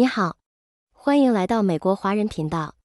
[0.00, 0.36] 你好，
[0.92, 2.76] 欢迎来到美国华人频道，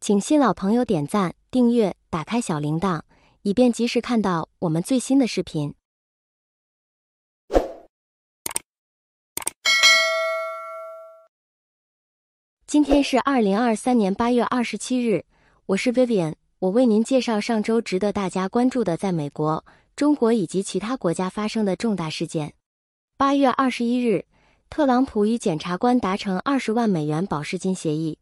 [0.00, 3.02] 请新老朋友点赞、订阅、打开小铃铛，
[3.42, 5.74] 以便及时看到我们最新的视频。
[12.64, 15.24] 今天是二零二三年八月二十七日，
[15.66, 19.64] 我是 Vivian，我为您介绍上周值得大家关注的在美国、
[19.96, 22.54] 中国以及其他国家发生的重大事件。
[23.16, 24.26] 八月二十一日。
[24.74, 28.16] 特朗普与检察官达成二十万美元保释金协议。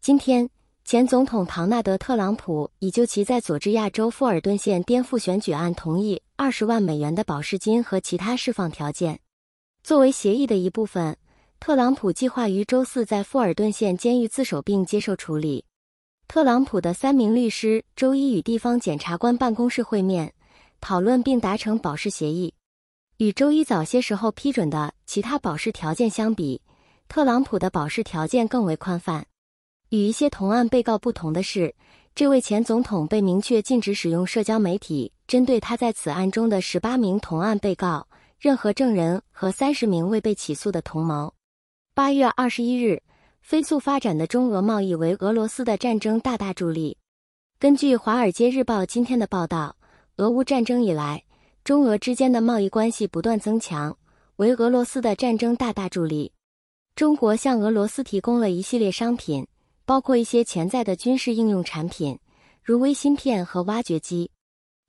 [0.00, 0.48] 今天，
[0.86, 9.20] 前总统唐纳德·特朗普已就其在佐治亚州富尔顿县颠覆选举案同意二十万美元的保释金和其他释放条件。
[9.84, 11.14] 作为协议的一部分，
[11.60, 15.66] 特朗普计划于周四在富尔顿县监狱自首并接受处理。
[16.26, 20.32] 特朗普的三名律师周一与地方检察官办公室会面，
[20.80, 22.54] 讨论并达成保释协议。
[23.18, 26.60] 与周一早些时候批准的其他保释条件相比，
[27.08, 29.26] 特朗普的保释条件更为宽泛。
[29.90, 31.74] 与一些同案被告不同的是，
[32.14, 38.08] 这位前总统被明确禁止使用社交媒体针对他在此案中的十八名同案被告、
[38.40, 41.32] 任何证人和三十名未被起诉的同谋。
[41.94, 43.02] 八月二十一日，
[43.42, 46.96] 飞速发展的中俄贸易为俄罗斯的战争大大助力。
[47.58, 49.76] 根据《华尔街日报》今天的报道，
[50.16, 51.22] 俄乌战争以来。
[51.64, 53.96] 中俄之间的贸易关系不断增强，
[54.34, 56.32] 为俄罗斯的战争大大助力。
[56.96, 59.46] 中国向俄罗斯提供了一系列商品，
[59.84, 62.18] 包括一些潜在的军事应用产品，
[62.64, 64.28] 如微芯片和挖掘机。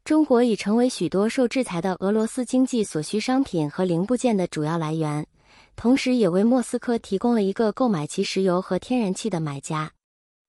[0.04, 5.28] 中国已成为许多受制裁的俄罗斯经济所需商品和零部件的主要来源，
[5.76, 9.92] 同时也为莫斯科提供了一个购买其石油和天然气的买家。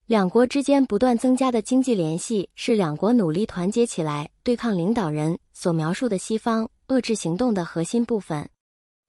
[0.07, 8.47] 两国之间不断增加的经济联系是两国努力团结起来对抗领导人所描述的西方遏制行动的核心部分。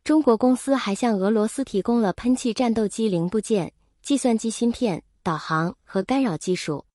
[0.05, 6.85] 中国公司还向俄罗斯提供了喷气战斗机零部件、计算机芯片、导航和干扰技术。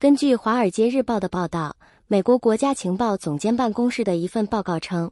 [0.00, 1.76] 根据《华尔街日报》的报道，
[2.08, 5.08] 美国国家情报总监办公室的一份报告称，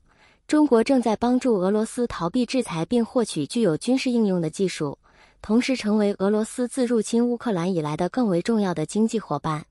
[0.48, 4.98] 中国正在帮助俄罗斯逃避制裁并获取具有军事应用的技术。
[5.47, 9.66] 同时，成为俄罗斯自入侵乌克兰以来的更为重要的经济伙伴。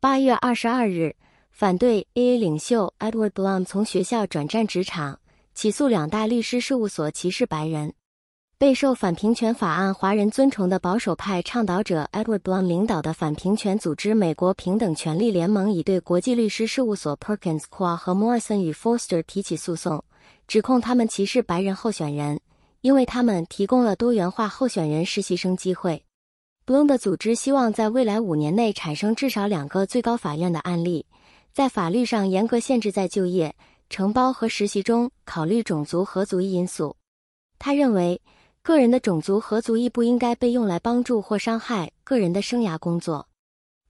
[0.00, 1.14] 八月二十二日，
[1.52, 5.20] 反对 AA 领袖 Edward Blum 从学校转战职场，
[5.54, 7.94] 起诉两大律师事务所歧视白人。
[8.58, 20.04] 备受反平权法案华人尊崇的保守派倡导者 Edward Blum 领导的反平权组织美国平等权利联盟已对国际律师事务所 Perkins Coie 和 Morrison 与 Forster 提起诉讼，
[20.48, 22.40] 指控他们歧视白人候选人。
[22.84, 26.04] 因为他们提供了多元化候选人实习生机会
[26.66, 31.06] ，Bloom 的组织希望在未来五年内产生至少两个最高法院的案例，
[31.50, 33.56] 在法律上严格限制在就业、
[33.88, 36.94] 承包和实习中考虑种族和族裔因素。
[37.58, 38.20] 他认为，
[38.60, 43.26] 个人的种族和族裔不应该被用来帮助或伤害个人的生涯工作。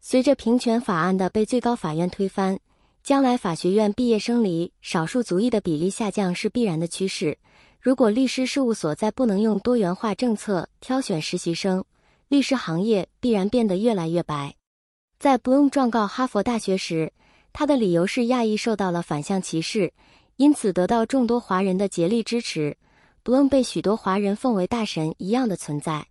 [0.01, 2.61] 随着平权法案的被最高法院推翻，
[3.03, 7.37] 将来法学院毕业生里少数族裔的比例下降是必然的趋势。
[7.85, 11.85] 如果律师事务所再不能用多元化政策挑选实习生，
[12.29, 14.55] 律师行业必然变得越来越白。
[15.19, 17.13] 在 Bloom 状告哈佛大学时，
[17.53, 19.93] 他的理由是亚裔受到了反向歧视，
[20.37, 22.75] 因此得到众多华人的竭力支持。
[23.23, 26.07] Bloom 被许多华人奉为大神一样的存在。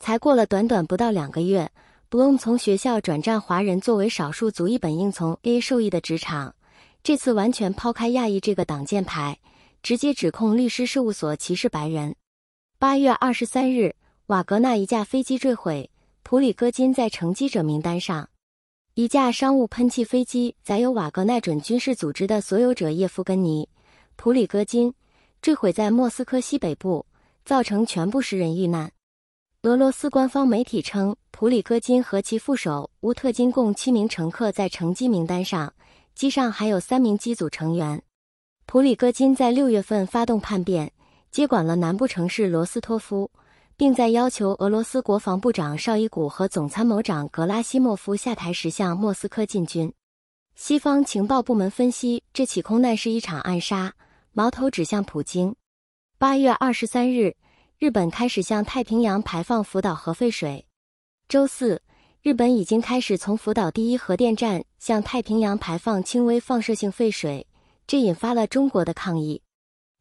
[0.00, 1.70] 才过了短短不到两个月
[2.10, 6.54] ，Bloom 从学校转战华人作为少数族裔本应从 A 受益的职场，
[7.02, 9.38] 这次完全抛开亚裔这个挡箭牌。
[9.82, 12.14] 直接指控律师事务所歧视白人。
[12.78, 15.90] 八月二十三日，瓦格纳一架飞机坠毁，
[16.22, 18.28] 普里戈金在乘机者名单上。
[18.94, 23.68] 一架商务喷气飞机载有瓦格纳准军事组织的所有者叶夫根尼·
[24.14, 24.94] 普里戈金
[25.40, 27.04] 坠毁在莫斯科西北部，
[27.44, 28.92] 造成全部十人遇难。
[29.62, 35.74] 俄罗斯官方媒体称，普里戈金和其副手乌特金共七名乘客在乘机名单上，
[36.14, 38.00] 机上还有三名机组成员。
[38.72, 40.90] 普里戈金在六月份发动叛变，
[41.30, 43.30] 接管了南部城市罗斯托夫，
[43.76, 49.92] 并在要求俄罗斯国防部长绍伊古和总参谋长格拉西莫夫下台时向莫斯科进军。
[50.54, 53.92] 西方情报部门分析，这起空难是一场暗杀，
[54.32, 55.54] 矛头指向普京。
[56.16, 57.36] 八月二十三日，
[57.78, 60.64] 日本开始向太平洋排放福岛核废水。
[61.28, 61.82] 周四，
[62.22, 67.46] 日本已经开始从福岛第一核电站向太平洋排放轻微放射性废水。
[67.86, 69.42] 这引发了中国的抗议。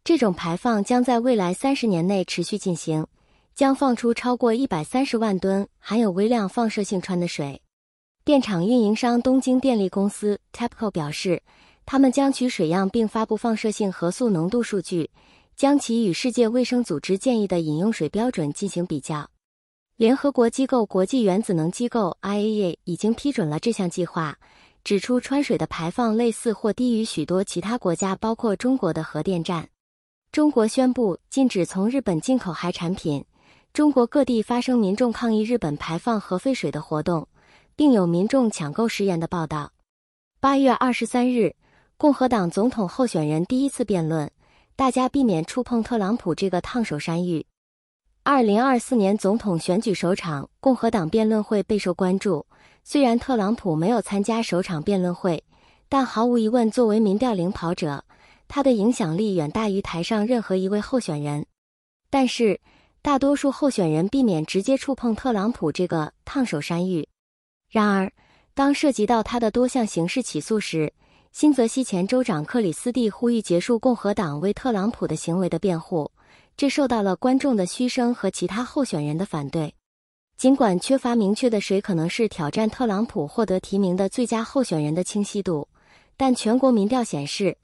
[0.04, 3.06] 这种排放将在未来三十年内持续进行，
[3.54, 7.62] 将放出超过一百三十万吨含有微量放射性氚的水。
[8.24, 11.42] 电厂运营商东京电力公司 TEPCO 表示，
[11.86, 15.10] 他们将取水样并发布放射性核素浓度数据，
[15.56, 19.30] 将其与世界卫生组织建议的饮用水标准进行比较。
[19.98, 24.38] 联合国机构国际原子能机构 IAEA 已经批准了这项计划，
[24.84, 29.70] 指出川水的排放类似或低于许多其他国家，包括中国的核电站。
[30.32, 33.24] 中国宣布禁止从日本进口海产品。
[33.74, 37.26] 中国各地发生民众抗议日本排放核废水的活动，
[37.76, 39.72] 并有民众抢购食盐的报道。
[40.42, 41.56] 八月二十三日，
[41.96, 44.30] 共和党总统候选人第一次辩论，
[44.76, 47.46] 大家避免触碰特朗普这个烫手山芋。
[48.24, 52.46] 二零二四年总统选举首场共和党辩论会备受关注。
[52.84, 55.44] 虽然特朗普没有参加首场辩论会，
[55.88, 58.04] 但毫无疑问，作为民调领跑者，
[58.48, 61.46] 他的影响力远大于台上任何一位候选人。
[62.10, 62.60] 但是，
[63.02, 67.08] 大多数候选人避免直接触碰特朗普这个烫手山芋。
[67.70, 68.12] 然而，
[68.54, 70.92] 当涉及到他的多项刑事起诉时，
[71.32, 76.12] 新泽西前州长克里斯蒂呼吁结束共和党为特朗普的行为的辩护。
[76.58, 79.74] 这受到了观众的嘘声和其他候选人的反对。
[80.42, 85.68] 尽管缺乏明确的谁可能是挑战特朗普获得提名的最佳候选人的清晰度，
[86.18, 87.56] 但全国民调显示，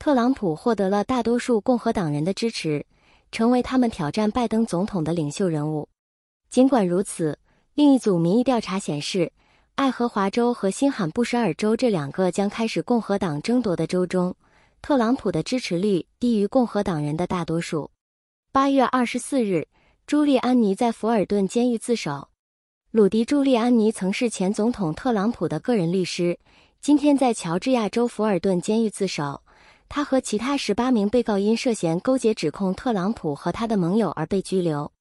[0.00, 2.84] 特朗普获得了大多数共和党人的支持，
[3.30, 5.88] 成为他们挑战拜登总统的领袖人物。
[6.50, 7.38] 尽管如此，
[7.74, 9.30] 另一组民意调查显示，
[9.76, 14.34] 爱荷华州和新罕布什尔州这两个将开始共和党争夺的州中，
[14.82, 17.92] 特朗普的支持率低于共和党人的大多数。
[18.50, 19.68] 八月二十四日，
[20.06, 22.28] 朱利安尼在福尔顿监狱自首。
[22.90, 26.38] 鲁迪·朱利安尼曾是前总统特朗普的个人律师，
[26.78, 29.40] 今天在乔治亚州福尔顿监狱自首。
[29.88, 34.92] 他和其他十八名被告因涉嫌勾结指控特朗普和他的盟友而被拘留。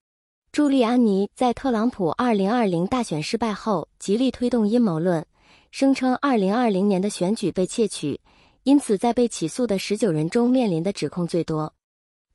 [0.54, 5.26] 朱利安尼在特朗普二零二零大选失败后，极力推动阴谋论，
[5.72, 8.22] 声称二零二零年的选举被窃取，
[8.64, 11.74] 因此在被起诉的十九人中面临的指控最多。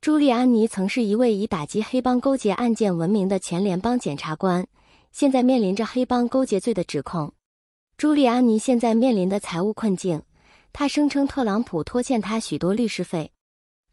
[0.01, 4.65] 朱利安尼曾是一位以打击黑帮勾结案件闻名的前联邦检察官，
[5.11, 7.33] 现在面临着黑帮勾结罪的指控。
[7.97, 10.21] 朱利安尼现在面临的财务困境，
[10.71, 13.29] 他声称特朗普拖欠他许多律师费。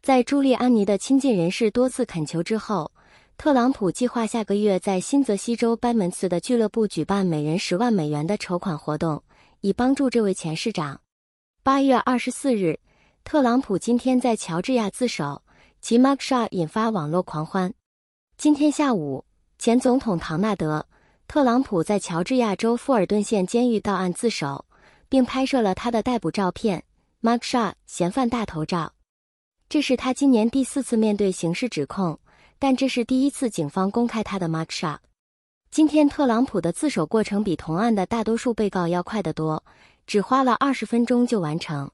[0.01, 2.89] 在朱利安尼的亲近人士多次恳求之后，
[3.37, 9.21] 特朗普计划下个月在新泽西州班门茨的俱乐部举办每人十万美元的筹款活动，
[9.59, 11.01] 以帮助这位前市长。
[11.63, 12.79] 八月二十四日，
[13.25, 15.41] 特朗普今天在乔治亚自首。
[15.87, 17.73] 其 mugshot 引发网络狂欢。
[18.37, 19.23] 今天下午，
[19.57, 20.85] 前总统唐纳德·
[21.29, 24.65] 特朗普在乔治亚州富尔顿县监狱到案自首，
[25.07, 26.83] 并拍摄了他的逮捕照片
[27.21, 28.91] mugshot 嫌犯大头照。
[29.69, 32.19] 这是他今年第四次面对刑事指控，
[32.59, 34.97] 但这是第一次警方公开他的 mugshot。
[35.71, 39.63] 今天特朗普的自首过程比同案的大多数被告要快得多，
[40.05, 41.89] 只花了二十分钟就完成。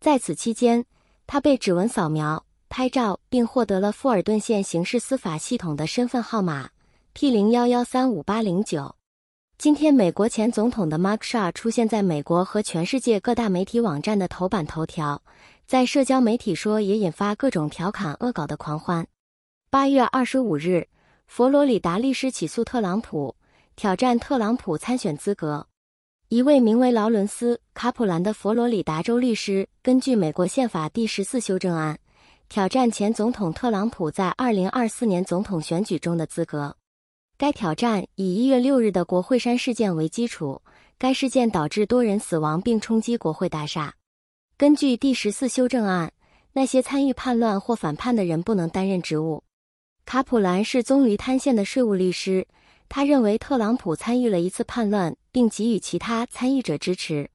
[0.00, 0.84] 在此期间，
[1.26, 2.44] 他被指纹扫描。
[2.72, 6.70] 拍照并获得了富尔顿县刑事司法系统的身份号码
[7.12, 8.96] P 零幺幺三五八零九。
[9.58, 15.22] 今天，美国前总统的 mark sha 出现在美国和全世界各大媒体网站的头版头条，
[15.66, 19.06] 在社交媒体说也引发各种调侃恶搞的狂欢。
[19.68, 20.88] 八月二十五日，
[21.26, 23.36] 佛罗里达律师起诉特朗普，
[23.76, 25.66] 挑战特朗普参选资格。
[26.30, 31.98] 一位名为劳伦斯·卡普兰的佛罗里达州律师，根据美国宪法第十四修正案。
[32.52, 36.76] 挑战前总统特朗普在二零二四年总统选举中的资格。
[37.38, 40.60] 该挑战以一月六日的国会山事件为基础，
[40.98, 43.94] 该事件导致多人死亡并冲击国会大厦。
[44.58, 46.12] 根据第十四修正案，
[46.52, 49.42] 那些参与叛乱或反叛的人不能担任职务。
[50.04, 52.46] 卡普兰是棕榈滩县的税务律师，
[52.86, 57.30] 他认为特朗普参与了一次叛乱，并给予其他参与者支持。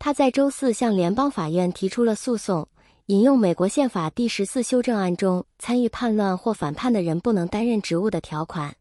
[0.00, 2.68] 他在周四向联邦法院提出了诉讼。
[3.08, 8.76] 引用美国宪法第十四修正案中参与叛乱或反叛的人不能担任职务的条款。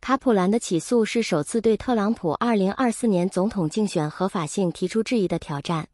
[0.00, 5.86] 卡普兰的起诉是首次对特朗普二零二四年总统竞选合法性提出质疑的挑战。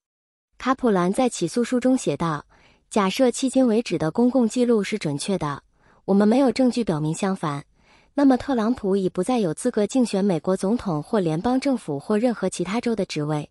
[0.56, 2.46] 卡普兰在起诉书中写道
[2.88, 5.64] ：“假设迄今为止的公共记录是准确的，
[6.04, 7.64] 我们没有证据表明相反，
[8.14, 13.50] 那么特朗普已不再有资格竞选美国总统或联邦政府或任何其他州的职位。”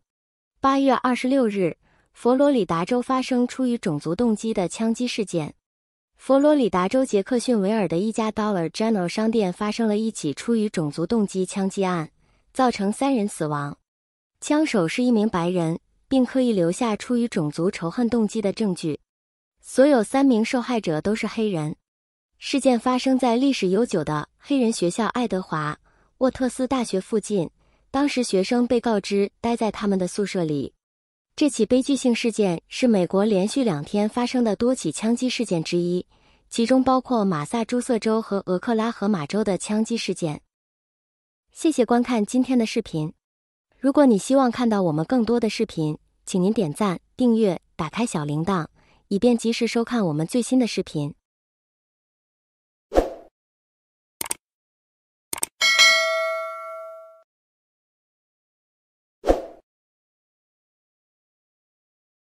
[0.61, 1.75] 八月二十六日。
[2.13, 5.53] 佛罗里达州发生出于种族动机的枪击事件。
[6.15, 12.09] 佛罗里达州杰克逊维尔的一家 Dollar General 商店发生了一起出于种族动机枪击案，
[12.53, 13.77] 造成三人死亡。
[14.39, 15.77] 枪手是一名白人，
[16.07, 19.01] 并刻意留下出于种族仇恨动机的证据。
[19.59, 21.75] 所有三名受害者都是黑人。
[22.37, 25.77] 事件发生在历史悠久的黑人学校爱德华
[26.19, 27.49] 沃特斯大学附近，
[27.91, 30.73] 当时学生被告知待在他们的宿舍里。
[31.35, 36.05] 这起悲剧性事件是美国连续两天发生的多起枪击事件之一，
[36.47, 40.41] 其中包括马萨诸塞州和俄克拉荷马州的枪击事件。
[41.51, 43.11] 谢谢观看今天的视频。
[43.79, 48.67] 如果你希望看到我们更多的视频，请您点赞、订阅、打开小铃铛，
[49.07, 51.15] 以便及时收看我们最新的视频。